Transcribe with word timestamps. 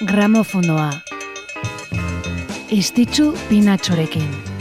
Gramofonoa. 0.00 0.90
Estitzu 2.70 3.32
pinatxorekin. 3.48 4.51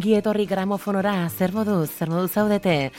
Ongi 0.00 0.14
etorri 0.16 0.46
gramofonora, 0.48 1.28
zer 1.28 1.52
moduz, 1.52 1.90
zer 1.92 2.08
moduz 2.08 2.30
zaudete? 2.32 2.90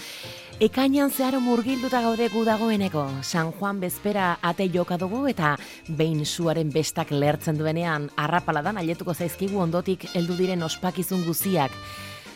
Ekainan 0.62 1.10
zeharo 1.10 1.40
murgilduta 1.42 1.98
gaude 2.04 2.28
gu 2.30 2.44
dagoeneko, 2.46 3.08
San 3.26 3.50
Juan 3.58 3.80
bezpera 3.82 4.36
ate 4.46 4.68
joka 4.70 5.00
dugu 5.02 5.24
eta 5.32 5.56
behin 5.88 6.22
suaren 6.30 6.70
bestak 6.70 7.10
lertzen 7.10 7.58
duenean, 7.58 8.06
arrapaladan 8.22 8.78
aletuko 8.78 9.16
zaizkigu 9.18 9.58
ondotik 9.66 10.06
heldu 10.14 10.38
diren 10.38 10.62
ospakizun 10.62 11.26
guziak. 11.26 11.74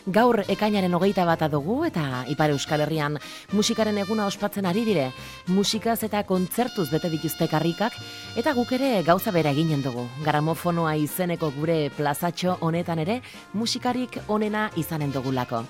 Gaur 0.05 0.43
ekainaren 0.45 0.93
hogeita 0.93 1.23
bat 1.25 1.41
dugu 1.49 1.79
eta 1.87 2.25
Ipar 2.29 2.51
Euskal 2.53 2.83
Herrian 2.83 3.15
musikaren 3.57 3.97
eguna 3.97 4.27
ospatzen 4.29 4.67
ari 4.69 4.83
dire. 4.85 5.07
Musikaz 5.47 6.03
eta 6.05 6.21
kontzertuz 6.29 6.91
bete 6.91 7.09
dituzte 7.09 7.47
karrikak 7.49 7.97
eta 8.37 8.53
guk 8.53 8.71
ere 8.77 9.01
gauza 9.01 9.33
bera 9.33 9.49
eginen 9.49 9.81
dugu. 9.81 10.05
Garamofonoa 10.21 10.93
izeneko 11.01 11.49
gure 11.57 11.89
plazatxo 11.97 12.59
honetan 12.61 13.01
ere 13.01 13.21
musikarik 13.53 14.21
onena 14.27 14.69
izanen 14.77 15.11
dugulako. 15.11 15.65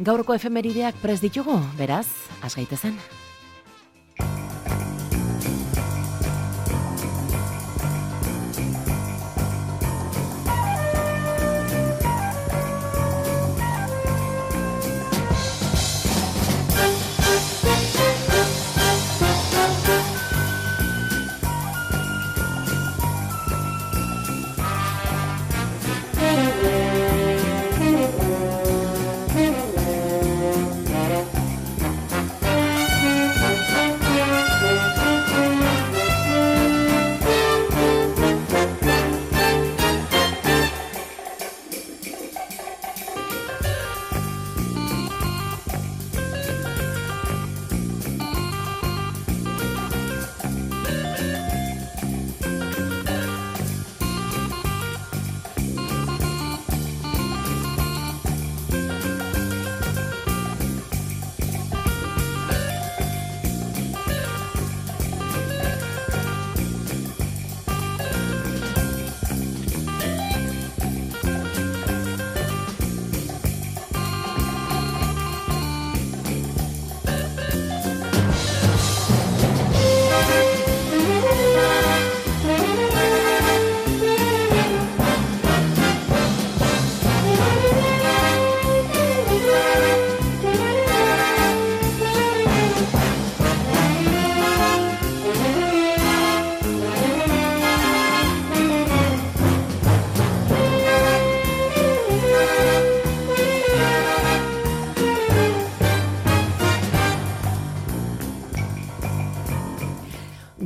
Gaurko 0.00 0.34
efemerideak 0.34 1.00
prez 1.00 1.20
ditugu, 1.24 1.56
beraz, 1.78 2.08
asgaitezen. 2.42 3.21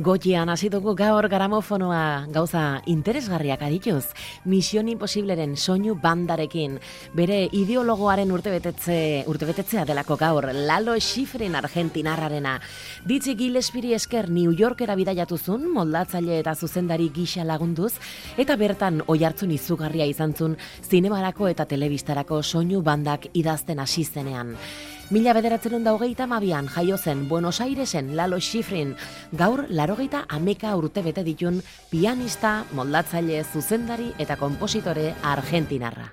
Goian 0.07 0.47
hasi 0.47 0.69
dugu 0.71 0.93
gaur 0.95 1.25
garamofonoa 1.27 2.27
gauza 2.31 2.61
interesgarriak 2.87 3.65
adituz. 3.67 4.05
Mission 4.47 4.87
Impossibleren 4.87 5.57
soinu 5.59 5.97
bandarekin. 5.99 6.77
Bere 7.11 7.41
ideologoaren 7.51 8.31
urtebetetze, 8.31 9.25
urtebetetzea 9.27 9.83
delako 9.83 10.15
gaur. 10.15 10.47
Lalo 10.55 10.95
Schifrin 11.01 11.59
argentinarrarena. 11.59 12.55
Ditzi 13.03 13.35
Gillespiri 13.35 13.91
esker 13.99 14.29
New 14.31 14.55
Yorkera 14.55 14.95
bidaiatuzun, 14.95 15.67
moldatzaile 15.75 16.39
eta 16.39 16.55
zuzendari 16.55 17.11
gisa 17.11 17.43
lagunduz, 17.43 17.97
eta 18.37 18.55
bertan 18.55 19.03
oi 19.11 19.25
hartzun 19.27 19.51
izugarria 19.51 20.07
izan 20.07 20.31
zun, 20.31 20.55
zinemarako 20.87 21.51
eta 21.51 21.67
telebistarako 21.67 22.39
soinu 22.43 22.79
bandak 22.79 23.27
idazten 23.33 23.83
hasi 23.83 24.07
zenean. 24.07 24.55
Mila 25.07 25.31
bederatzen 25.31 25.85
da 25.85 25.93
hogeita 25.95 26.25
mabian 26.27 26.65
jaio 26.67 26.97
zen 26.97 27.29
Buenos 27.29 27.61
Airesen 27.63 28.09
Lalo 28.17 28.41
Schifrin, 28.41 28.89
gaur 29.31 29.63
larogeita 29.69 30.25
ameka 30.27 30.73
urte 30.75 30.99
bete 31.05 31.23
ditun 31.23 31.61
pianista, 31.89 32.65
moldatzaile, 32.75 33.39
zuzendari 33.45 34.11
eta 34.19 34.35
kompositore 34.35 35.13
argentinarra. 35.23 36.11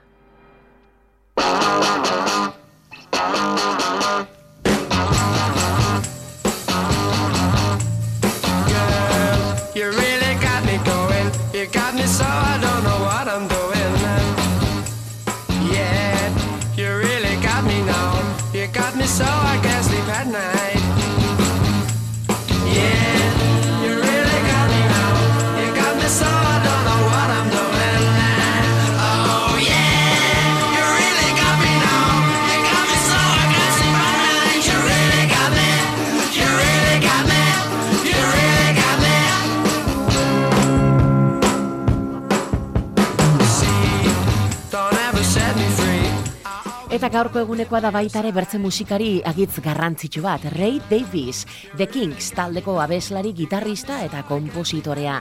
Eta 46.94 47.08
gaurko 47.10 47.40
egunekoa 47.42 47.80
da 47.82 47.90
baitare 47.90 48.28
bertze 48.30 48.60
musikari 48.62 49.16
agitz 49.26 49.58
garrantzitsu 49.64 50.20
bat, 50.22 50.44
Ray 50.54 50.76
Davis, 50.86 51.40
The 51.74 51.88
Kings 51.90 52.28
taldeko 52.36 52.76
abeslari 52.78 53.32
gitarrista 53.34 53.96
eta 54.04 54.20
kompositorea. 54.28 55.16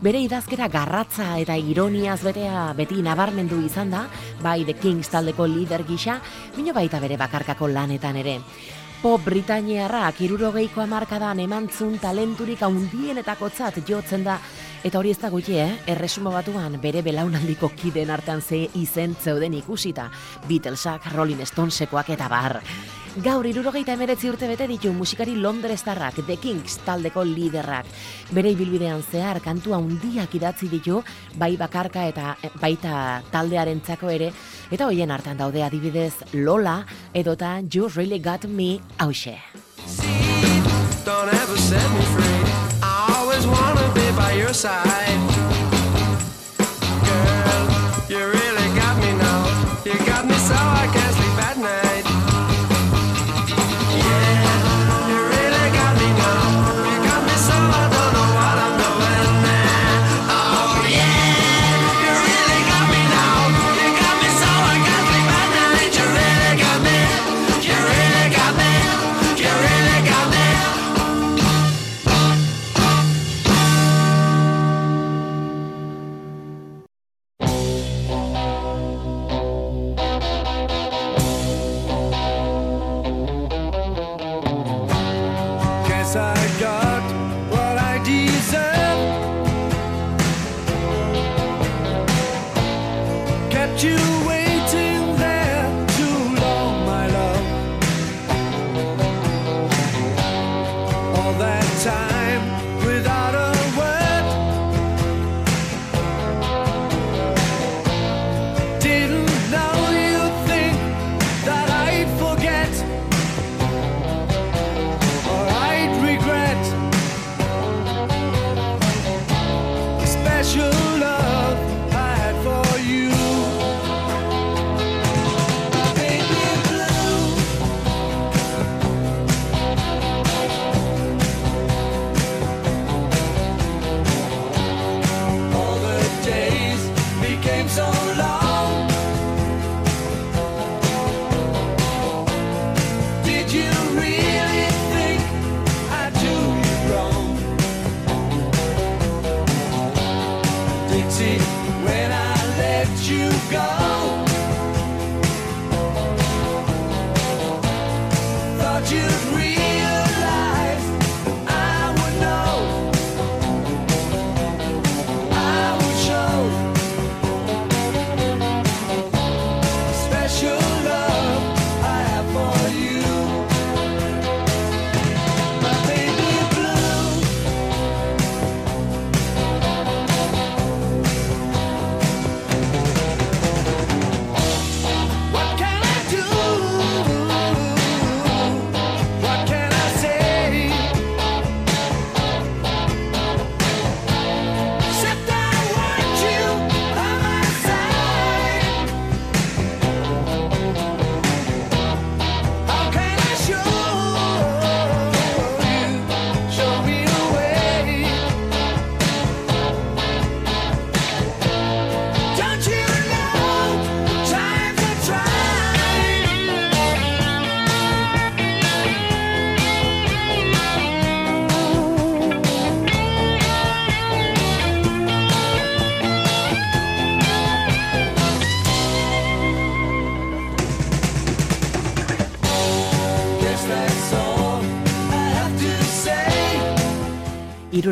Bere 0.00 0.24
idazkera 0.24 0.70
garratza 0.72 1.34
eta 1.42 1.58
ironiaz 1.60 2.22
betea 2.24 2.70
beti 2.78 3.04
nabarmendu 3.04 3.60
izan 3.66 3.92
da, 3.92 4.06
bai 4.40 4.62
The 4.64 4.78
Kings 4.80 5.12
taldeko 5.12 5.44
lider 5.44 5.84
gisa, 5.84 6.22
bino 6.56 6.72
baita 6.72 7.04
bere 7.04 7.20
bakarkako 7.20 7.68
lanetan 7.68 8.16
ere. 8.16 8.38
Pop 9.02 9.20
Britainiarrak 9.24 10.18
irurogeiko 10.24 10.80
amarkadan 10.86 11.44
emantzun 11.44 11.94
talenturik 12.00 12.64
haundienetakotzat 12.64 13.78
jotzen 13.88 14.24
da 14.24 14.40
Eta 14.80 14.96
hori 14.96 15.10
ez 15.12 15.18
da 15.20 15.28
gutxi, 15.28 15.58
eh? 15.60 15.72
Erresuma 15.92 16.30
batuan 16.32 16.78
bere 16.80 17.02
belaunaldiko 17.04 17.68
kideen 17.76 18.08
artean 18.10 18.40
ze 18.40 18.62
izen 18.74 19.12
zeuden 19.14 19.52
ikusita. 19.58 20.06
Beatlesak, 20.48 21.10
Rolling 21.12 21.44
Stonesekoak 21.44 22.08
eta 22.14 22.28
bar. 22.32 22.62
Gaur 23.20 23.44
irurogeita 23.44 23.92
emeretzi 23.92 24.30
urte 24.30 24.48
bete 24.48 24.68
ditu 24.70 24.92
musikari 24.96 25.34
Londrestarrak, 25.36 26.22
The 26.24 26.38
Kings 26.40 26.78
taldeko 26.86 27.24
liderrak. 27.26 27.84
Bere 28.32 28.54
ibilbidean 28.54 29.02
zehar 29.02 29.42
kantua 29.44 29.76
handiak 29.82 30.34
idatzi 30.38 30.70
ditu, 30.70 31.02
bai 31.36 31.56
bakarka 31.60 32.06
eta 32.08 32.36
eh, 32.40 32.52
baita 32.62 33.20
taldearentzako 33.32 34.08
ere, 34.08 34.32
eta 34.70 34.86
hoien 34.86 35.10
artean 35.10 35.36
daude 35.36 35.62
adibidez 35.62 36.14
Lola 36.32 36.86
edota 37.12 37.58
You 37.60 37.90
Really 37.96 38.20
Got 38.20 38.48
Me 38.48 38.80
hause. 38.96 39.36
Don't 41.04 41.28
ever 41.34 41.58
set 41.58 41.90
me 41.92 42.04
free. 42.14 42.40
I 42.80 43.16
always 43.18 43.46
wanna 43.46 43.89
by 44.20 44.32
your 44.32 44.52
side. 44.52 45.39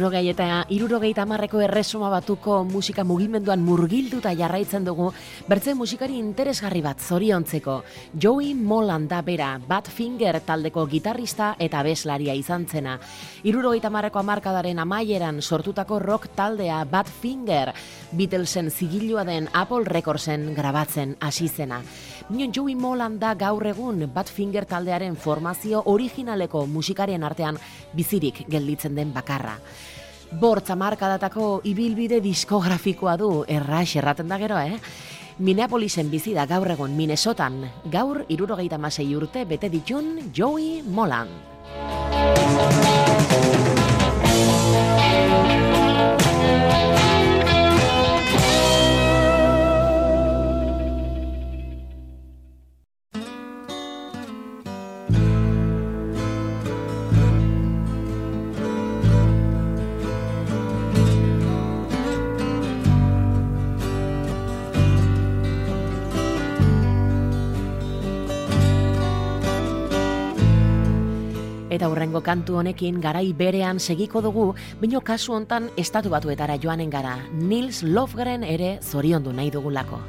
Irurogei 0.09 0.31
eta 0.33 0.63
irurogeita 0.73 1.27
hamarreko 1.27 1.61
erresuma 1.61 2.09
batuko 2.09 2.63
musika 2.65 3.03
mugimenduan 3.05 3.61
murgilduta 3.61 4.31
jarraitzen 4.33 4.87
dugu, 4.87 5.11
bertze 5.45 5.75
musikari 5.77 6.17
interesgarri 6.17 6.81
bat 6.81 6.97
zoriontzeko. 7.05 7.75
Joey 8.17 8.55
Molan 8.55 9.05
da 9.11 9.19
bera, 9.21 9.51
Badfinger 9.69 10.39
taldeko 10.47 10.87
gitarrista 10.89 11.51
eta 11.61 11.83
beslaria 11.85 12.33
izan 12.33 12.65
zena. 12.65 12.95
Irurogeita 13.45 13.91
hamarreko 13.93 14.23
hamarkadaren 14.23 14.81
amaieran 14.81 15.43
sortutako 15.43 15.99
rock 15.99 16.31
taldea 16.35 16.87
Badfinger, 16.89 17.75
Beatlesen 18.13 18.71
zigilua 18.71 19.27
den 19.29 19.51
Apple 19.53 19.85
Recordsen 19.85 20.55
grabatzen 20.57 21.19
hasi 21.21 21.51
zena. 21.53 21.83
Minon 22.31 22.57
Joey 22.57 22.75
Molan 22.81 23.21
da 23.21 23.35
gaur 23.35 23.67
egun 23.67 24.07
Badfinger 24.15 24.65
taldearen 24.65 25.21
formazio 25.21 25.85
originaleko 25.85 26.65
musikarien 26.67 27.29
artean 27.29 27.61
bizirik 27.93 28.47
gelditzen 28.49 28.97
den 28.97 29.13
bakarra. 29.13 29.59
Bortza 30.31 30.77
markadatako 30.77 31.63
ibilbide 31.65 32.21
diskografikoa 32.21 33.17
du, 33.17 33.31
errax 33.49 33.97
erraten 33.97 34.29
da 34.29 34.37
gero, 34.39 34.59
eh? 34.61 34.77
Minneapolisen 35.39 36.11
bizi 36.13 36.35
da 36.37 36.45
gaur 36.51 36.69
egun 36.75 36.97
Minnesotan, 36.99 37.63
gaur 37.89 38.25
irurogeita 38.29 38.77
masei 38.79 39.09
urte 39.17 39.47
bete 39.49 39.71
ditun 39.73 40.19
Joey 40.35 40.83
Molan. 40.85 41.33
Eta 71.79 71.87
hurrengo 71.87 72.19
kantu 72.27 72.57
honekin 72.59 72.97
garai 72.99 73.29
berean 73.39 73.79
segiko 73.79 74.19
dugu, 74.19 74.49
baino 74.81 74.99
kasu 74.99 75.37
hontan 75.37 75.69
estatu 75.79 76.11
batuetara 76.11 76.57
joanen 76.59 76.91
gara. 76.91 77.13
Nils 77.31 77.85
Lofgren 77.87 78.43
ere 78.43 78.81
zoriondu 78.83 79.31
nahi 79.31 79.53
dugulako. 79.55 80.01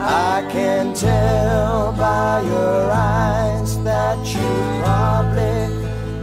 I 0.00 0.48
can 0.48 0.94
tell 0.94 1.92
by 1.98 2.40
your 2.48 2.90
eyes 2.90 3.76
that 3.84 4.16
you've 4.24 4.72
probably 4.80 5.68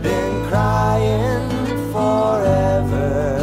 been 0.01 0.49
crying 0.49 1.45
forever. 1.93 3.42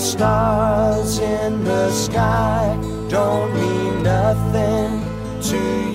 Stars 0.00 1.18
in 1.18 1.62
the 1.62 1.90
sky 1.90 2.74
don't 3.08 3.54
mean 3.54 4.02
nothing 4.02 5.02
to 5.42 5.56
you. 5.58 5.89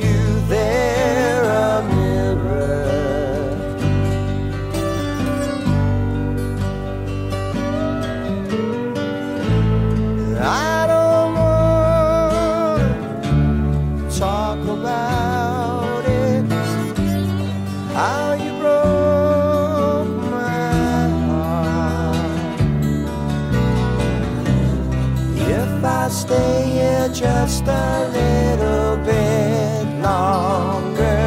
Just 27.46 27.68
a 27.68 28.10
little 28.12 28.98
bit 29.06 29.86
longer, 30.02 31.22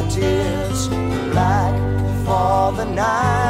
the 0.02 0.10
tears, 0.10 0.88
black 1.32 1.76
for 2.26 2.72
the 2.76 2.86
nights 2.86 3.41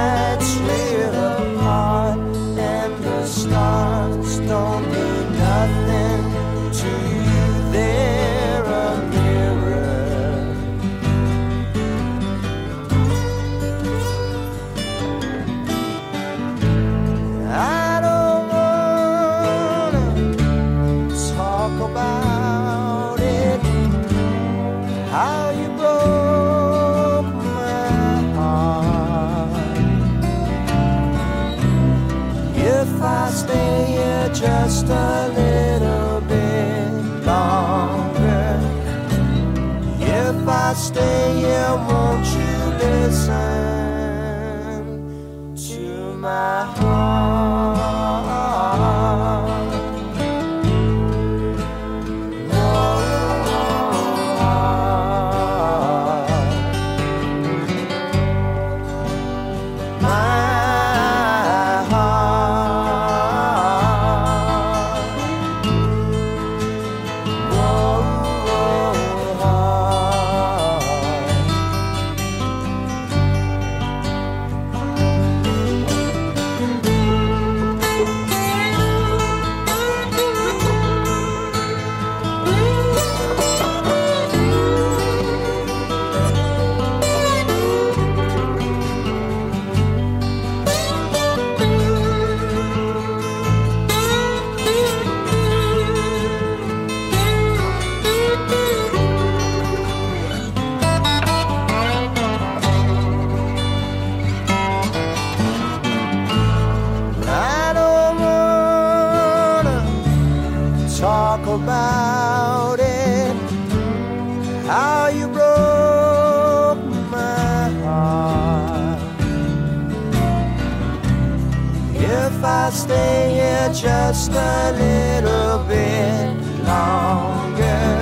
just 123.82 124.30
a 124.30 124.72
little 124.78 125.58
bit 125.66 126.30
longer, 126.70 127.98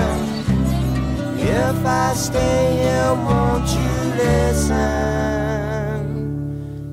if 1.40 1.86
I 1.86 2.14
stay 2.14 2.76
here, 2.82 3.14
won't 3.24 3.70
you 3.80 3.94
listen 4.20 4.76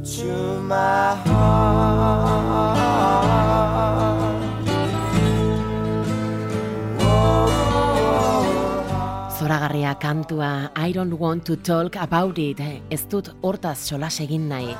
to 0.05 0.61
my 0.63 1.17
heart? 1.27 2.77
Zoragarria 9.37 9.99
kantua 9.99 10.71
I 10.77 10.93
don't 10.93 11.19
want 11.19 11.45
to 11.47 11.57
talk 11.57 11.97
about 11.97 12.39
it. 12.39 12.61
Ez 12.89 13.05
dut 13.11 13.35
hortaz 13.43 13.79
solas 13.79 14.21
egin 14.21 14.49
nahi. 14.49 14.77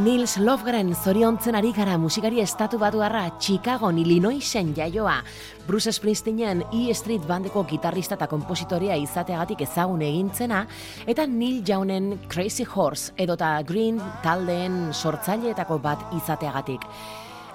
Nils 0.00 0.38
Lofgren 0.40 0.94
zoriontzen 0.96 1.58
ari 1.58 1.74
gara 1.76 1.98
musikari 2.00 2.38
estatu 2.40 2.78
batuarra 2.80 3.26
Chicago, 3.38 3.90
Illinoisen 3.90 4.70
jaioa. 4.72 5.18
Bruce 5.66 5.92
Springsteenen 5.92 6.62
E 6.72 6.94
Street 6.94 7.26
bandeko 7.28 7.66
gitarrista 7.68 8.16
eta 8.16 8.26
kompositoria 8.30 8.96
izateagatik 8.96 9.60
ezagun 9.66 10.00
egintzena, 10.00 10.62
eta 11.06 11.26
Neil 11.26 11.60
Jaunen 11.68 12.14
Crazy 12.32 12.64
Horse 12.64 13.12
edota 13.18 13.58
Green 13.68 14.00
taldeen 14.24 14.94
sortzaileetako 14.94 15.78
bat 15.84 16.06
izateagatik. 16.16 16.86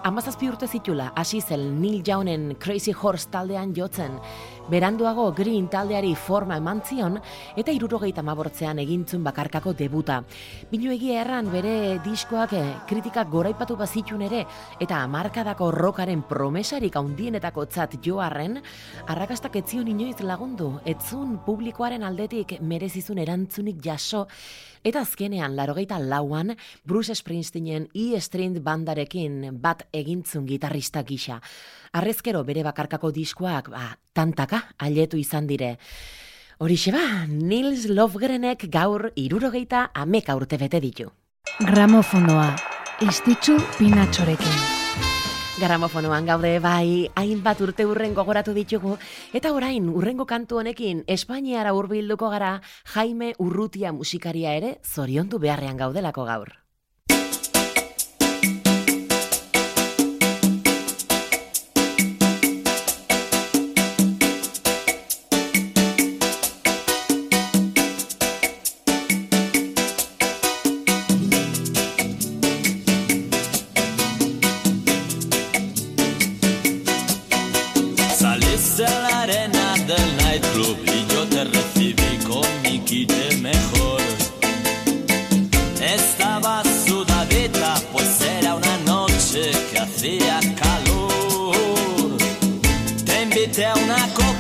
Amazazpi 0.06 0.46
urte 0.46 0.68
zitula, 0.70 1.08
hasi 1.18 1.40
zen 1.42 1.80
Neil 1.82 2.04
Jaunen 2.06 2.52
Crazy 2.62 2.94
Horse 2.94 3.26
taldean 3.34 3.74
jotzen, 3.74 4.20
beranduago 4.70 5.32
Green 5.34 5.68
taldeari 5.70 6.16
forma 6.16 6.58
eman 6.58 6.82
zion, 6.86 7.20
eta 7.56 7.74
irurogeita 7.76 8.24
mabortzean 8.26 8.80
egintzun 8.82 9.24
bakarkako 9.24 9.74
debuta. 9.74 10.22
Bino 10.72 10.92
egia 10.92 11.22
erran 11.22 11.52
bere 11.54 12.00
diskoak 12.06 12.54
eh, 12.58 12.66
kritikak 12.90 13.30
goraipatu 13.30 13.78
bazitun 13.78 14.26
ere, 14.26 14.44
eta 14.80 15.02
amarkadako 15.04 15.72
rokaren 15.76 16.24
promesarik 16.30 16.96
haundienetako 16.96 17.66
tzat 17.66 17.98
joarren, 18.04 18.62
arrakastak 19.08 19.56
etzion 19.62 19.88
inoiz 19.88 20.20
lagundu, 20.22 20.76
etzun 20.86 21.40
publikoaren 21.46 22.04
aldetik 22.04 22.60
merezizun 22.62 23.22
erantzunik 23.22 23.84
jaso, 23.84 24.26
Eta 24.86 25.02
azkenean, 25.02 25.56
larogeita 25.58 25.98
lauan, 25.98 26.52
Bruce 26.86 27.16
Springsteenen 27.18 27.88
E 27.98 28.20
String 28.22 28.60
bandarekin 28.62 29.48
bat 29.58 29.88
egintzun 29.90 30.46
gitarrista 30.46 31.02
gisa. 31.02 31.40
Arrezkero 31.96 32.44
bere 32.44 32.64
bakarkako 32.68 33.14
diskoak, 33.16 33.70
ba, 33.72 33.96
tantaka, 34.12 34.66
aletu 34.78 35.16
izan 35.18 35.48
dire. 35.48 35.78
Horixe 36.60 36.92
ba, 36.92 37.24
Nils 37.28 37.86
Lofgrenek 37.88 38.68
gaur 38.72 39.12
irurogeita 39.16 39.92
ameka 39.94 40.36
urte 40.36 40.60
bete 40.60 40.82
ditu. 40.84 41.12
Gramofonoa. 41.60 42.50
Istitzu 43.04 43.56
pinatxorekin. 43.78 44.58
Gramofonoan 45.56 46.28
gaude 46.28 46.58
bai, 46.60 47.08
hainbat 47.16 47.64
urte 47.64 47.86
urren 47.88 48.12
gogoratu 48.16 48.52
ditugu, 48.52 48.98
eta 49.32 49.54
orain 49.56 49.88
urrengo 49.88 50.28
kantu 50.28 50.60
honekin 50.60 51.06
Espainiara 51.08 51.72
hurbilduko 51.72 52.28
gara 52.34 52.58
Jaime 52.92 53.32
Urrutia 53.40 53.96
musikaria 53.96 54.52
ere 54.60 54.76
zoriondu 54.84 55.40
beharrean 55.40 55.80
gaudelako 55.80 56.28
gaur. 56.28 56.65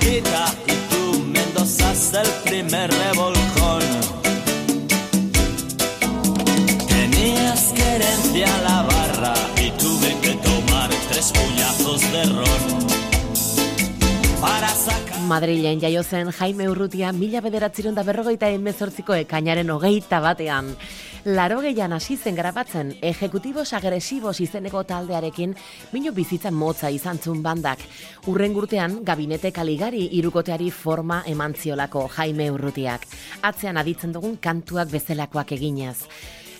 Y 0.07 0.21
tú 0.89 1.19
me 1.25 1.41
endosaste 1.41 2.19
el 2.21 2.27
primer 2.43 2.91
revolcón. 2.91 3.81
Tenías 6.87 7.73
querencia 7.73 8.55
a 8.55 8.61
la 8.61 8.81
barra 8.83 9.33
y 9.57 9.71
tuve 9.71 10.15
que 10.21 10.33
tomar 10.35 10.89
tres 11.09 11.31
puñazos 11.31 12.01
de 12.11 12.23
ron. 12.25 12.85
Para 14.39 14.69
sacar 14.69 15.19
Madrilen 15.21 15.81
jaio 15.81 16.03
zen 16.03 16.29
Jaime 16.29 16.69
Urrutia 16.69 17.11
mila 17.11 17.41
bederatziron 17.41 17.95
da 17.95 18.03
berrogeita 18.03 18.49
emezortziko 18.49 19.15
ekainaren 19.15 19.69
hogeita 19.71 20.19
batean. 20.19 20.75
Laro 21.25 21.55
gehian 21.57 21.89
hasi 21.89 22.19
zen 22.21 22.35
grabatzen, 22.37 22.91
ejekutibos 23.01 23.71
agresibos 23.73 24.35
izeneko 24.43 24.83
taldearekin, 24.85 25.55
mino 25.91 26.11
bizitza 26.13 26.51
motza 26.53 26.91
izan 26.93 27.17
zun 27.17 27.41
bandak. 27.41 27.81
Urren 28.29 28.53
gurtean, 28.53 28.99
gabinete 29.03 29.49
kaligari 29.51 30.03
irukoteari 30.19 30.69
forma 30.69 31.23
eman 31.25 31.57
ziolako 31.57 32.05
Jaime 32.19 32.51
Urrutiak. 32.53 33.09
Atzean 33.41 33.81
aditzen 33.81 34.13
dugun 34.13 34.37
kantuak 34.37 34.93
bezalakoak 34.93 35.57
eginez. 35.57 35.97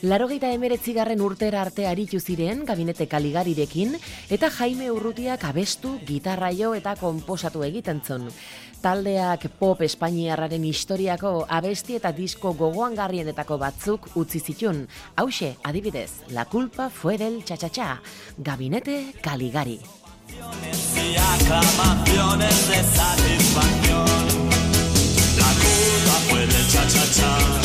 Larogeita 0.05 0.51
emeretzigarren 0.53 1.21
urtera 1.25 1.63
arte 1.65 1.87
aritu 1.89 2.19
ziren 2.19 2.59
gabinete 2.67 3.07
kaligarirekin 3.09 3.95
eta 4.29 4.51
Jaime 4.53 4.91
Urrutiak 4.93 5.45
abestu, 5.49 5.95
gitarraio 6.05 6.75
eta 6.77 6.93
konposatu 6.99 7.63
egiten 7.65 8.03
zon. 8.05 8.27
Taldeak 8.83 9.47
pop 9.57 9.81
espainiarraren 9.81 10.67
historiako 10.69 11.31
abesti 11.49 11.97
eta 11.97 12.11
disko 12.13 12.53
gogoangarrienetako 12.53 13.57
batzuk 13.57 14.11
utzi 14.21 14.39
zitun. 14.45 14.85
Hauxe, 15.15 15.55
adibidez, 15.63 16.11
La 16.29 16.45
culpa 16.45 16.89
fue 16.91 17.17
del 17.17 17.43
cha-cha-cha, 17.43 18.01
gabinete 18.37 19.13
kaligari. 19.21 19.79
y 20.29 21.15
aclamaciones 21.15 22.67
de 22.69 22.83
satisfacción. 22.83 24.05
La 25.41 25.51
culpa 25.63 26.15
fue 26.29 26.39
del 26.45 26.67
cha-cha-cha, 26.67 27.64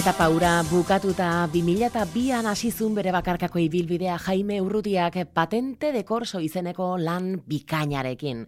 Eta 0.00 0.14
paura 0.16 0.62
bukatuta 0.64 1.26
2002an 1.52 2.46
hasi 2.48 2.70
zuen 2.72 2.94
bere 2.96 3.10
bakarkako 3.12 3.58
ibilbidea 3.60 4.14
Jaime 4.24 4.56
Urrutiak 4.64 5.18
patente 5.34 5.90
de 5.92 6.06
korso 6.08 6.40
izeneko 6.40 6.94
lan 6.96 7.42
bikainarekin. 7.44 8.46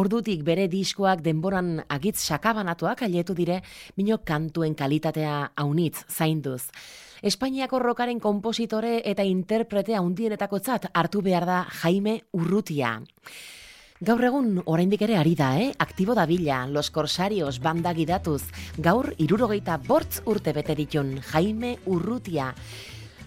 Ordutik 0.00 0.40
bere 0.46 0.64
diskoak 0.72 1.20
denboran 1.20 1.82
agitz 1.92 2.22
sakabanatuak 2.22 3.02
aietu 3.04 3.36
dire, 3.36 3.58
mino 4.00 4.22
kantuen 4.24 4.72
kalitatea 4.72 5.34
haunitz 5.54 6.06
zainduz. 6.08 6.70
Espainiako 7.20 7.82
rokaren 7.82 8.16
kompositore 8.16 9.02
eta 9.04 9.28
interprete 9.28 10.00
handienetako 10.00 10.62
tzat 10.64 10.88
hartu 10.94 11.20
behar 11.20 11.44
da 11.44 11.60
Jaime 11.82 12.22
Urrutia. 12.32 13.02
Gaur 14.04 14.20
egun 14.28 14.58
oraindik 14.68 15.00
ere 15.06 15.14
ari 15.16 15.32
da, 15.32 15.54
eh? 15.56 15.70
Aktibo 15.80 16.12
da 16.14 16.26
bila, 16.28 16.66
Los 16.68 16.90
Corsarios 16.90 17.62
banda 17.64 17.94
gidatuz. 17.96 18.42
Gaur 18.76 19.14
irurogeita 19.16 19.78
bortz 19.78 20.20
urte 20.26 20.52
bete 20.52 20.76
ditun 20.76 21.14
Jaime 21.30 21.78
Urrutia. 21.86 22.50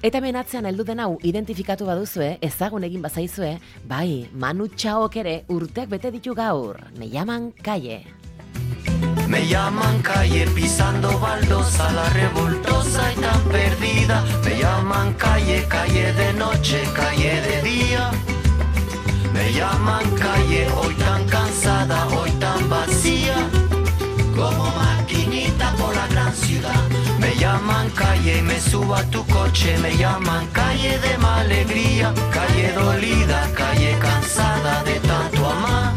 Eta 0.04 0.20
hemen 0.20 0.38
atzean 0.38 0.70
heldu 0.70 0.86
den 0.86 1.02
hau 1.02 1.18
identifikatu 1.26 1.90
baduzue, 1.90 2.38
ezagun 2.46 2.86
egin 2.86 3.02
bazaizue, 3.02 3.56
bai, 3.90 4.30
Manu 4.32 4.70
Txaok 4.70 5.18
ere 5.24 5.36
urteak 5.50 5.90
bete 5.90 6.14
ditu 6.14 6.38
gaur, 6.38 6.78
me 7.00 7.10
llaman 7.10 7.52
Kaie. 7.66 8.04
Me 9.28 9.42
llaman 9.50 10.04
calle 10.04 10.46
pisando 10.54 11.18
baldosa, 11.20 11.92
la 11.94 12.10
revoltosa 12.10 13.12
y 13.12 13.16
tan 13.16 13.42
perdida. 13.50 14.24
Me 14.46 14.58
llaman 14.60 15.14
calle, 15.14 15.66
calle 15.68 16.14
de 16.14 16.34
noche, 16.34 16.84
calle 16.96 17.42
de 17.42 17.62
día. 17.64 18.29
Me 19.50 19.56
llaman 19.56 20.06
calle, 20.12 20.68
hoy 20.78 20.94
tan 20.94 21.26
cansada, 21.26 22.06
hoy 22.10 22.30
tan 22.34 22.70
vacía. 22.70 23.36
Como 24.36 24.66
maquinita 24.76 25.74
por 25.74 25.96
la 25.96 26.06
gran 26.06 26.36
ciudad. 26.36 26.84
Me 27.18 27.36
llaman 27.36 27.90
calle 27.90 28.44
me 28.44 28.62
subo 28.62 28.94
a 28.94 29.02
tu 29.06 29.26
coche. 29.26 29.76
Me 29.80 29.98
llaman 29.98 30.46
calle 30.54 31.00
de 31.00 31.18
mala 31.18 31.40
alegría. 31.40 32.14
Calle 32.32 32.74
dolida, 32.74 33.50
calle 33.56 33.98
cansada 33.98 34.84
de 34.84 35.00
tanto 35.00 35.50
amar. 35.50 35.94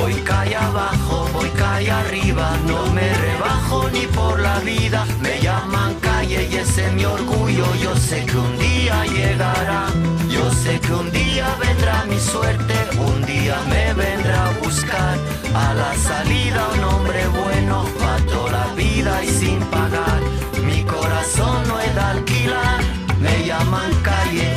Voy 0.00 0.14
calle 0.22 0.56
abajo, 0.56 1.28
voy 1.34 1.50
calle 1.50 1.90
arriba, 1.90 2.56
no 2.66 2.86
me 2.92 3.12
rebajo 3.12 3.90
ni 3.92 4.06
por 4.06 4.40
la 4.40 4.58
vida. 4.60 5.06
Me 5.20 5.38
llaman 5.40 5.94
calle 6.00 6.48
y 6.50 6.56
ese 6.56 6.86
es 6.86 6.92
mi 6.94 7.04
orgullo. 7.04 7.66
Yo 7.82 7.94
sé 7.96 8.24
que 8.24 8.36
un 8.38 8.58
día 8.58 9.04
llegará, 9.04 9.88
yo 10.28 10.50
sé 10.52 10.80
que 10.80 10.92
un 10.94 11.10
día 11.10 11.46
vendrá 11.60 12.04
mi 12.06 12.18
suerte, 12.18 12.74
un 12.98 13.26
día 13.26 13.56
me 13.68 13.92
vendrá 13.92 14.46
a 14.46 14.52
buscar 14.64 15.18
a 15.54 15.74
la 15.74 15.94
salida 15.94 16.68
un 16.76 16.84
hombre 16.84 17.26
bueno 17.28 17.84
para 17.98 18.24
toda 18.24 18.52
la 18.52 18.74
vida 18.74 19.22
y 19.22 19.28
sin 19.28 19.60
pagar. 19.64 20.20
Mi 20.64 20.82
corazón 20.84 21.68
no 21.68 21.78
es 21.78 21.94
de 21.94 22.00
alquilar, 22.00 22.80
me 23.20 23.44
llaman 23.44 23.92
calle, 24.02 24.50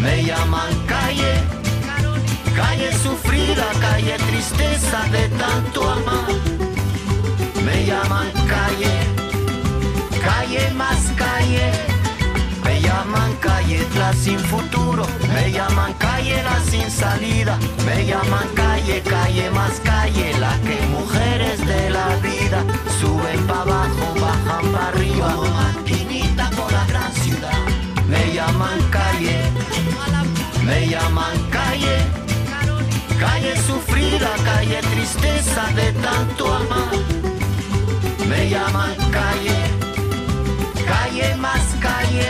me 0.00 0.24
llaman 0.24 0.72
calle. 0.86 1.32
Calle 2.56 2.92
sufrida, 3.34 3.66
calle 3.80 4.16
tristeza 4.16 5.02
de 5.10 5.28
tanto 5.28 5.90
amar. 5.90 6.28
Me 7.64 7.86
llaman 7.86 8.30
calle, 8.46 8.94
calle 10.22 10.70
más 10.74 11.12
calle. 11.16 11.72
Me 12.64 12.80
llaman 12.80 13.32
calle 13.40 13.86
la 13.98 14.12
sin 14.12 14.38
futuro. 14.38 15.06
Me 15.32 15.50
llaman 15.50 15.92
calle 15.94 16.42
la 16.42 16.60
sin 16.70 16.90
salida. 16.90 17.58
Me 17.86 18.06
llaman 18.06 18.48
calle, 18.54 19.02
calle 19.02 19.50
más 19.50 19.80
calle. 19.80 20.32
La 20.38 20.58
que 20.60 20.80
mujeres 20.86 21.66
de 21.66 21.90
la 21.90 22.08
vida 22.16 22.64
suben 23.00 23.46
para 23.46 23.62
abajo, 23.62 24.14
bajan 24.20 24.72
para 24.72 24.88
arriba. 24.88 25.36
Maquinita 25.58 26.50
por 26.50 26.72
la 26.72 26.84
gran 26.86 27.12
ciudad. 27.12 27.58
Me 28.08 28.32
llaman 28.32 28.80
calle, 28.90 29.38
me 30.64 30.88
llaman 30.88 31.36
calle. 31.50 32.33
Calle 33.24 33.54
sufrida, 33.68 34.30
calle 34.50 34.80
tristeza 34.92 35.62
de 35.78 35.88
tanto 36.06 36.42
amar. 36.60 36.92
Me 38.28 38.40
llaman 38.52 38.94
calle, 39.18 39.58
calle 40.92 41.28
más 41.36 41.64
calle. 41.86 42.28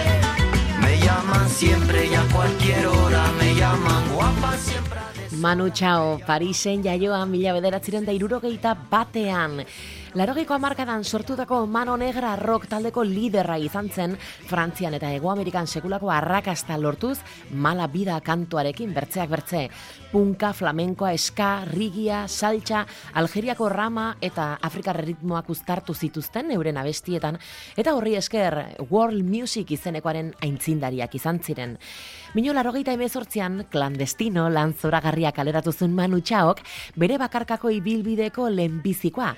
Me 0.82 0.92
llaman 1.04 1.48
siempre 1.48 2.06
y 2.06 2.14
a 2.14 2.24
cualquier 2.34 2.86
hora. 2.86 3.22
Me 3.40 3.54
llaman 3.54 4.02
guapa 4.14 4.50
siempre. 4.56 5.00
Manu 5.44 5.68
Txao, 5.70 6.20
Parisen 6.26 6.82
jaioa 6.84 7.26
mila 7.26 7.52
bederatziren 7.52 8.04
da 8.06 8.12
irurogeita 8.12 8.74
batean. 8.90 9.64
Larogeiko 10.14 10.54
hamarkadan 10.54 11.02
sortutako 11.02 11.66
Mano 11.66 11.96
Negra 11.98 12.36
rock 12.38 12.68
taldeko 12.70 13.02
liderra 13.02 13.56
izan 13.58 13.88
zen, 13.90 14.12
Frantzian 14.46 14.94
eta 14.94 15.08
Hego 15.10 15.32
Amerikan 15.32 15.66
sekulako 15.66 16.12
arrakasta 16.14 16.76
lortuz, 16.78 17.16
mala 17.50 17.88
bida 17.90 18.20
kantuarekin 18.22 18.92
bertzeak 18.94 19.32
bertze. 19.32 19.64
Punka, 20.12 20.52
flamenkoa, 20.54 21.10
eska, 21.18 21.64
rigia, 21.66 22.28
saltxa, 22.28 22.84
Algeriako 23.18 23.68
rama 23.68 24.12
eta 24.22 24.52
Afrikar 24.62 25.00
ritmoak 25.02 25.50
uztartu 25.50 25.98
zituzten 25.98 26.54
euren 26.54 26.78
abestietan, 26.78 27.40
eta 27.76 27.96
horri 27.98 28.14
esker 28.14 28.60
World 28.86 29.26
Music 29.26 29.74
izenekoaren 29.74 30.30
aintzindariak 30.46 31.18
izan 31.18 31.42
ziren. 31.42 31.74
Mino 32.34 32.54
larogeita 32.54 32.94
emezortzian, 32.94 33.64
klandestino 33.70 34.46
lan 34.50 34.72
zoragarria 34.74 35.30
kaleratu 35.34 35.72
zuen 35.72 35.92
Manu 35.94 36.18
Txaok, 36.22 36.62
bere 36.98 37.18
bakarkako 37.18 37.74
ibilbideko 37.74 38.48
lehenbizikoa. 38.50 39.34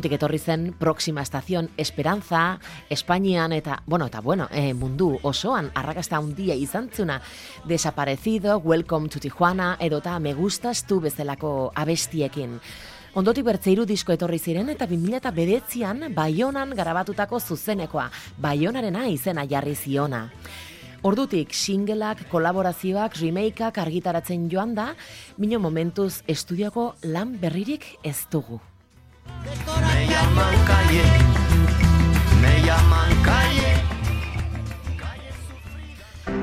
Ondotik 0.00 0.14
etorri 0.16 0.38
zen 0.40 0.62
Proxima 0.80 1.20
Estación 1.20 1.66
Esperanza, 1.76 2.58
Espainian 2.88 3.52
eta, 3.52 3.82
bueno, 3.84 4.06
eta 4.06 4.22
bueno, 4.22 4.46
eh, 4.50 4.72
mundu 4.72 5.18
osoan 5.22 5.68
arrakasta 5.74 6.16
handia 6.16 6.54
izan 6.54 6.88
zuna. 6.88 7.20
Desaparecido, 7.68 8.62
Welcome 8.64 9.10
to 9.10 9.20
Tijuana, 9.20 9.76
edota 9.78 10.18
Me 10.18 10.32
Gustas 10.32 10.86
Tu 10.86 11.00
bezalako 11.00 11.70
abestiekin. 11.74 12.60
Ondotik 13.12 13.44
bertze 13.44 13.74
hiru 13.74 13.84
disko 13.84 14.14
etorri 14.16 14.38
ziren 14.38 14.70
eta 14.72 14.88
2009an 14.88 16.14
Baionan 16.14 16.72
garabatutako 16.72 17.38
zuzenekoa, 17.40 18.08
Baionarena 18.38 19.06
izena 19.06 19.44
jarri 19.44 19.76
ziona. 19.76 20.30
Ordutik 21.02 21.52
singleak, 21.52 22.24
kolaborazioak, 22.32 23.20
remakeak 23.20 23.84
argitaratzen 23.84 24.48
joan 24.48 24.74
da, 24.74 24.94
mino 25.36 25.60
momentuz 25.60 26.22
estudioko 26.26 26.94
lan 27.04 27.36
berririk 27.36 27.98
ez 28.02 28.24
dugu. 28.32 28.62
Llaman 30.20 30.56
calle, 30.68 31.04
me 32.42 32.52
llaman 32.66 33.12
calle. 33.24 33.72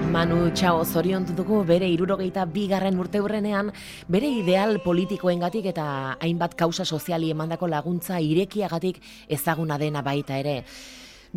Manu 0.09 0.37
Txao 0.49 0.81
zoriontu 0.83 1.35
dugu 1.37 1.59
bere 1.63 1.85
irurogeita 1.85 2.47
bigarren 2.49 2.97
urte 2.97 3.21
hurrenean, 3.21 3.69
bere 4.09 4.31
ideal 4.33 4.79
politikoengatik 4.81 5.67
eta 5.69 5.85
hainbat 6.17 6.55
kausa 6.57 6.85
soziali 6.89 7.29
emandako 7.29 7.69
laguntza 7.69 8.17
irekiagatik 8.17 8.97
ezaguna 9.37 9.77
dena 9.77 10.01
baita 10.01 10.39
ere. 10.41 10.63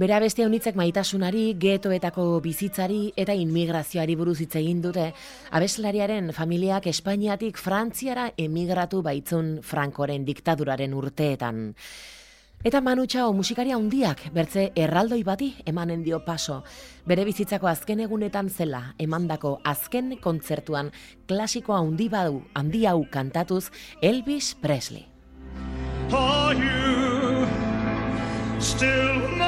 Bere 0.00 0.14
abestia 0.16 0.46
unitzek 0.48 0.78
maitasunari, 0.80 1.42
getoetako 1.60 2.24
bizitzari 2.40 3.02
eta 3.20 3.36
inmigrazioari 3.36 4.16
buruz 4.16 4.38
hitz 4.40 4.54
egin 4.62 4.80
dute, 4.80 5.10
abeslariaren 5.50 6.32
familiak 6.32 6.88
Espainiatik 6.88 7.60
Frantziara 7.60 8.30
emigratu 8.38 9.02
baitzun 9.04 9.58
Frankoren 9.60 10.24
diktaduraren 10.24 10.96
urteetan. 10.96 11.62
Eta 12.60 12.82
Manu 12.84 13.06
Txao 13.08 13.30
musikaria 13.32 13.72
handiak 13.78 14.26
bertze 14.36 14.66
erraldoi 14.76 15.22
bati 15.24 15.46
emanen 15.70 16.02
dio 16.04 16.18
paso. 16.26 16.58
Bere 17.08 17.24
bizitzako 17.24 17.70
azken 17.70 18.02
egunetan 18.04 18.50
zela 18.52 18.82
emandako 19.00 19.54
azken 19.64 20.18
kontzertuan 20.20 20.90
klasiko 21.24 21.72
handi 21.72 22.10
badu 22.12 22.42
handi 22.52 22.84
hau 22.84 23.06
kantatuz 23.10 23.70
Elvis 24.02 24.52
Presley. 24.60 25.06
Are 26.12 26.54
you 26.54 27.46
still 28.60 29.39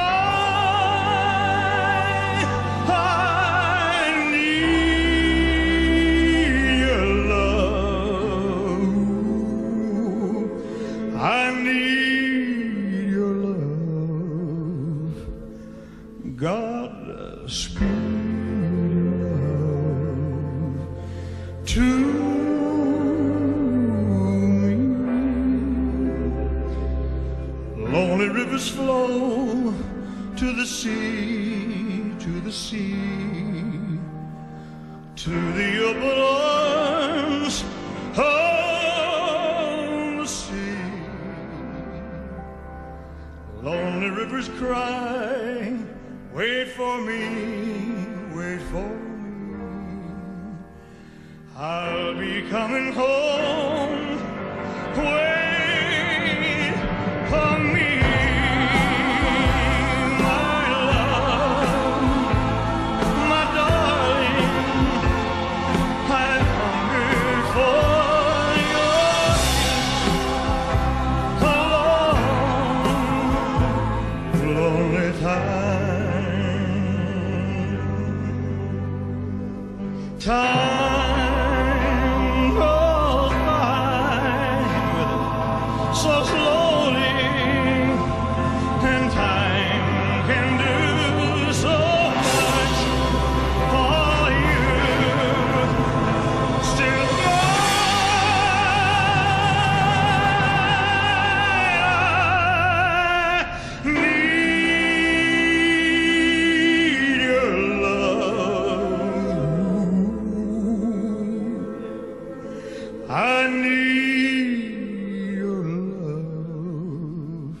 I 113.09 113.47
need 113.47 115.33
your 115.37 115.63
love. 115.65 117.57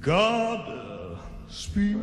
God 0.00 1.18
speed 1.48 1.96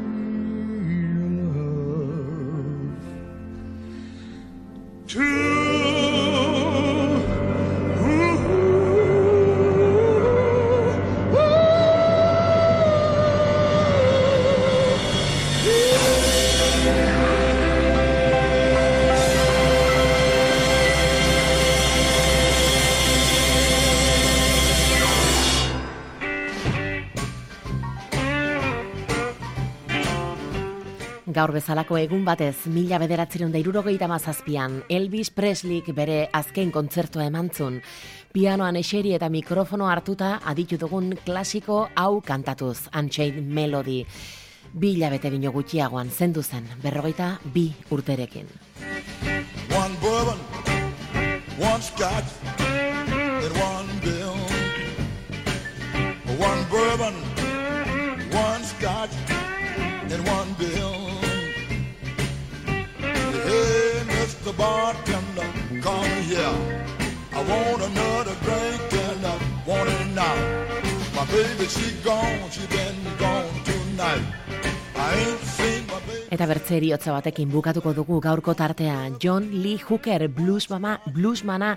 Gaur 31.45 31.53
bezalako 31.53 31.99
egun 32.01 32.23
batez, 32.25 32.65
mila 32.73 32.97
bederatziron 32.97 33.51
da 33.53 33.59
irurogeita 33.61 34.07
mazazpian, 34.09 34.79
Elvis 34.89 35.29
Presleyk 35.29 35.91
bere 35.93 36.15
azken 36.33 36.71
kontzertua 36.73 37.27
emantzun. 37.29 37.75
Pianoan 38.33 38.79
eseri 38.79 39.11
eta 39.13 39.29
mikrofono 39.29 39.85
hartuta 39.85 40.39
aditu 40.41 40.79
dugun 40.81 41.11
klasiko 41.27 41.83
hau 41.93 42.23
kantatuz, 42.25 42.87
Unchained 42.97 43.45
Melody. 43.59 43.99
Bi 44.73 44.95
hilabete 44.95 45.29
bino 45.29 45.51
gutxiagoan 45.53 46.09
zendu 46.09 46.41
zen, 46.41 46.65
berrogeita 46.81 47.35
bi 47.53 47.67
urterekin. 47.93 48.49
One 49.69 50.01
bourbon, 50.01 50.41
one 51.61 51.81
scotch, 51.83 52.33
and 52.57 53.53
one 53.61 54.01
bill. 54.01 54.33
One 56.41 56.65
bourbon, 56.73 57.13
one 58.33 58.63
scotch, 58.63 59.13
and 60.09 60.27
one 60.27 60.54
Bartender, 64.57 65.49
come 65.81 66.21
here. 66.23 66.55
I 67.33 67.41
want 67.43 67.81
another 67.83 68.35
drink 68.43 68.93
and 68.93 69.25
I 69.25 69.37
want 69.67 69.89
it 69.89 70.07
now. 70.15 70.35
My 71.15 71.25
baby, 71.25 71.65
she 71.65 71.91
gone, 72.03 72.49
she 72.51 72.65
been 72.67 72.95
gone 73.17 73.53
tonight. 73.63 74.25
I 74.95 75.15
ain't 75.15 75.39
seen. 75.39 75.84
Eta 76.31 76.45
bertze 76.49 76.75
eriotza 76.77 77.13
batekin 77.13 77.51
bukatuko 77.53 77.93
dugu 77.93 78.19
gaurko 78.21 78.53
tartea. 78.57 79.11
John 79.21 79.47
Lee 79.53 79.77
Hooker 79.77 80.27
blues 80.27 80.69
mama, 80.69 80.99
bluesmana 81.13 81.75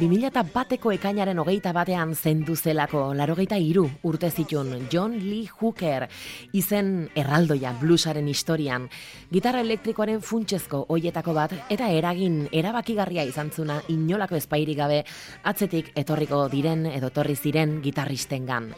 2000 0.00 0.42
bateko 0.54 0.92
ekainaren 0.92 1.38
hogeita 1.38 1.72
batean 1.76 2.14
zendu 2.14 2.56
zelako, 2.56 3.12
larogeita 3.14 3.58
iru 3.60 3.84
urte 4.02 4.30
zitun. 4.30 4.88
John 4.90 5.18
Lee 5.18 5.46
Hooker 5.60 6.08
izen 6.52 7.10
erraldoia 7.14 7.74
bluesaren 7.80 8.28
historian. 8.28 8.88
Gitarra 9.32 9.60
elektrikoaren 9.60 10.22
funtsezko 10.22 10.86
hoietako 10.88 11.36
bat 11.36 11.54
eta 11.70 11.90
eragin 11.92 12.48
erabakigarria 12.52 13.24
izan 13.28 13.50
zuna 13.50 13.80
inolako 13.88 14.40
espairik 14.40 14.78
gabe 14.78 15.02
atzetik 15.44 15.92
etorriko 15.94 16.48
diren 16.48 16.86
edo 16.86 17.12
etorri 17.12 17.36
ziren 17.36 17.80
gitarristengan. 17.84 18.72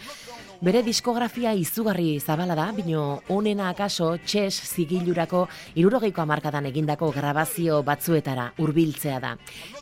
Bere 0.64 0.80
diskografia 0.80 1.50
izugarri 1.52 2.14
zabala 2.24 2.54
da, 2.56 2.70
bino 2.72 3.00
onena 3.28 3.66
akaso 3.68 4.06
txes 4.24 4.62
zigilurako 4.64 5.42
irurogeiko 5.76 6.22
amarkadan 6.22 6.64
egindako 6.70 7.10
grabazio 7.12 7.82
batzuetara 7.84 8.46
hurbiltzea 8.56 9.18
da. 9.20 9.34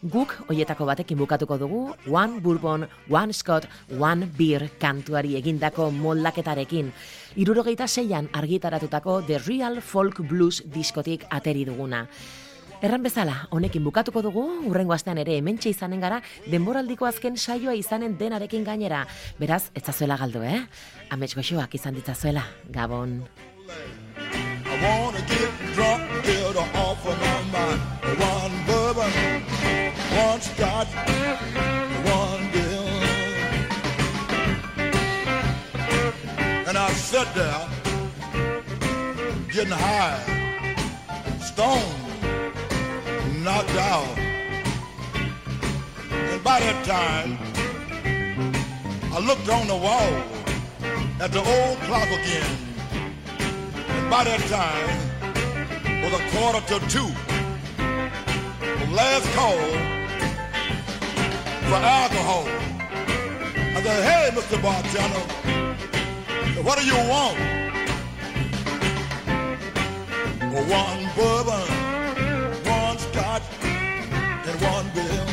Guk 0.03 0.35
hoietako 0.49 0.91
batekin 0.91 1.23
bukatuko 1.23 1.61
dugu 1.61 1.85
One 2.11 2.43
Bourbon, 2.43 2.89
One 3.15 3.33
Scott, 3.33 3.71
One 3.95 4.27
Beer 4.27 4.73
kantuari 4.83 5.37
egindako 5.39 5.93
moldaketarekin. 5.95 6.91
Irurogeita 7.37 7.87
seian 7.87 8.27
argitaratutako 8.33 9.21
The 9.29 9.39
Real 9.47 9.79
Folk 9.81 10.25
Blues 10.27 10.65
diskotik 10.67 11.29
ateri 11.31 11.63
duguna. 11.65 12.09
Erran 12.83 13.05
bezala, 13.05 13.47
honekin 13.55 13.85
bukatuko 13.87 14.25
dugu, 14.27 14.43
urrengo 14.67 14.91
astean 14.97 15.21
ere 15.23 15.37
hementxe 15.39 15.71
izanen 15.71 16.01
gara, 16.03 16.17
denboraldiko 16.51 17.07
azken 17.07 17.37
saioa 17.39 17.77
izanen 17.79 18.17
denarekin 18.19 18.65
gainera. 18.67 19.05
Beraz, 19.39 19.69
ez 19.79 19.85
zazuela 19.87 20.17
galdu, 20.19 20.43
eh? 20.43 20.59
Amets 21.15 21.37
goxoak 21.39 21.77
izan 21.79 21.95
ditzazuela, 21.95 22.43
Gabon. 22.75 23.21
I 24.67 24.75
wanna 24.83 25.23
get 25.31 25.53
drunk, 25.77 26.03
get 26.27 26.57
off 26.59 27.07
of 27.07 27.17
my 27.23 27.41
mind. 27.55 27.81
One 28.19 28.55
bourbon, 28.67 29.13
one 30.27 30.41
scotch, 30.41 30.91
one 32.11 32.51
bill. 32.51 32.89
And 36.67 36.77
I 36.77 36.91
sat 36.95 37.33
there, 37.37 37.63
getting 39.53 39.71
high, 39.71 40.19
stoned, 41.39 42.02
knocked 43.43 43.77
out. 43.77 44.19
And 46.11 46.45
by 46.45 46.61
that 46.61 46.85
time, 46.85 47.39
I 49.13 49.19
looked 49.19 49.49
on 49.49 49.67
the 49.67 49.77
wall 49.77 50.13
at 51.21 51.33
the 51.33 51.41
old 51.41 51.79
clock 51.81 52.07
again. 52.07 52.57
And 53.89 54.11
by 54.11 54.25
that 54.25 54.41
time, 54.49 55.03
was 56.03 56.13
a 56.13 56.23
quarter 56.31 56.61
to 56.69 56.79
two. 56.89 57.11
The 58.63 58.91
last 58.93 59.27
call 59.35 59.59
for 61.69 61.81
alcohol. 61.83 62.45
I 63.75 63.83
said, 63.83 64.05
hey, 64.05 64.31
Mr. 64.37 64.63
Bartender, 64.63 65.25
what 66.63 66.79
do 66.79 66.85
you 66.87 66.97
want? 67.09 67.39
One 70.69 71.09
bourbon, 71.17 71.92
Baby. 74.95 75.32